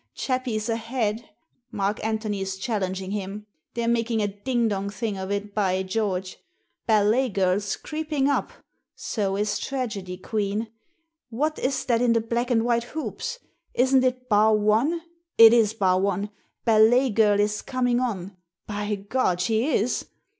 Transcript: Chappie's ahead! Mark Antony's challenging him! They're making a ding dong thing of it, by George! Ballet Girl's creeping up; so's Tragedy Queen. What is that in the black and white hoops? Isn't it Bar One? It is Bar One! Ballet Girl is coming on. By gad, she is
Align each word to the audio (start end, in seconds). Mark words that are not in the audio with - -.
Chappie's 0.15 0.67
ahead! 0.67 1.29
Mark 1.71 2.03
Antony's 2.03 2.57
challenging 2.57 3.11
him! 3.11 3.45
They're 3.75 3.87
making 3.87 4.19
a 4.23 4.27
ding 4.27 4.67
dong 4.67 4.89
thing 4.89 5.15
of 5.15 5.29
it, 5.29 5.53
by 5.53 5.83
George! 5.83 6.39
Ballet 6.87 7.29
Girl's 7.29 7.75
creeping 7.75 8.27
up; 8.27 8.51
so's 8.95 9.59
Tragedy 9.59 10.17
Queen. 10.17 10.71
What 11.29 11.59
is 11.59 11.85
that 11.85 12.01
in 12.01 12.13
the 12.13 12.19
black 12.21 12.49
and 12.49 12.65
white 12.65 12.85
hoops? 12.85 13.37
Isn't 13.75 14.03
it 14.03 14.27
Bar 14.27 14.55
One? 14.57 15.03
It 15.37 15.53
is 15.53 15.75
Bar 15.75 15.99
One! 16.01 16.31
Ballet 16.65 17.11
Girl 17.11 17.39
is 17.39 17.61
coming 17.61 17.99
on. 17.99 18.35
By 18.65 18.95
gad, 19.07 19.39
she 19.39 19.67
is 19.67 20.05